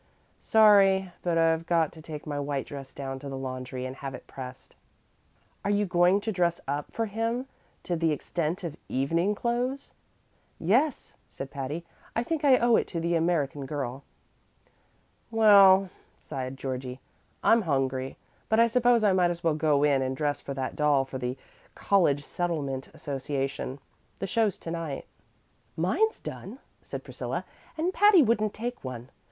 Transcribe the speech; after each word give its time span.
"Sorry, 0.39 1.11
but 1.21 1.37
I've 1.37 1.67
got 1.67 1.91
to 1.91 2.01
take 2.01 2.25
my 2.25 2.39
white 2.39 2.65
dress 2.65 2.91
down 2.91 3.19
to 3.19 3.29
the 3.29 3.37
laundry 3.37 3.85
and 3.85 3.97
have 3.97 4.15
it 4.15 4.25
pressed." 4.25 4.75
"Are 5.63 5.69
you 5.69 5.85
going 5.85 6.19
to 6.21 6.31
dress 6.31 6.59
up 6.67 6.91
for 6.91 7.05
him 7.05 7.45
to 7.83 7.95
the 7.95 8.11
extent 8.11 8.63
of 8.63 8.75
evening 8.89 9.35
clothes?" 9.35 9.91
"Yes," 10.57 11.13
said 11.29 11.51
Patty; 11.51 11.85
"I 12.15 12.23
think 12.23 12.43
I 12.43 12.57
owe 12.57 12.77
it 12.77 12.87
to 12.87 12.99
the 12.99 13.13
American 13.13 13.67
Girl." 13.67 14.03
"Well," 15.29 15.91
sighed 16.17 16.57
Georgie, 16.57 16.99
"I'm 17.43 17.61
hungry, 17.61 18.17
but 18.49 18.59
I 18.59 18.65
suppose 18.65 19.03
I 19.03 19.13
might 19.13 19.29
as 19.29 19.43
well 19.43 19.53
go 19.53 19.83
in 19.83 20.01
and 20.01 20.17
dress 20.17 20.39
that 20.41 20.75
doll 20.75 21.05
for 21.05 21.19
the 21.19 21.37
College 21.75 22.25
Settlement 22.25 22.89
Association. 22.95 23.77
The 24.17 24.25
show's 24.25 24.57
to 24.57 24.71
night." 24.71 25.05
"Mine's 25.77 26.19
done," 26.19 26.57
said 26.81 27.03
Priscilla; 27.03 27.45
"and 27.77 27.93
Patty 27.93 28.23
wouldn't 28.23 28.55
take 28.55 28.83
one. 28.83 29.11